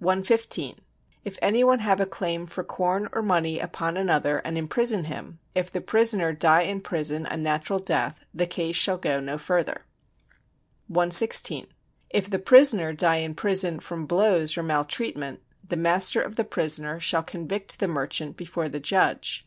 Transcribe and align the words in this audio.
115. 0.00 0.80
If 1.22 1.38
any 1.40 1.62
one 1.62 1.78
have 1.78 2.00
a 2.00 2.04
claim 2.04 2.48
for 2.48 2.64
corn 2.64 3.08
or 3.12 3.22
money 3.22 3.60
upon 3.60 3.96
another 3.96 4.38
and 4.38 4.58
imprison 4.58 5.04
him; 5.04 5.38
if 5.54 5.70
the 5.70 5.80
prisoner 5.80 6.32
die 6.32 6.62
in 6.62 6.80
prison 6.80 7.24
a 7.24 7.36
natural 7.36 7.78
death, 7.78 8.18
the 8.34 8.48
case 8.48 8.74
shall 8.74 8.98
go 8.98 9.20
no 9.20 9.38
further. 9.38 9.82
116. 10.88 11.68
If 12.10 12.28
the 12.28 12.40
prisoner 12.40 12.92
die 12.92 13.18
in 13.18 13.36
prison 13.36 13.78
from 13.78 14.06
blows 14.06 14.58
or 14.58 14.64
maltreatment, 14.64 15.40
the 15.68 15.76
master 15.76 16.20
of 16.20 16.34
the 16.34 16.42
prisoner 16.42 16.98
shall 16.98 17.22
convict 17.22 17.78
the 17.78 17.86
merchant 17.86 18.36
before 18.36 18.68
the 18.68 18.80
judge. 18.80 19.46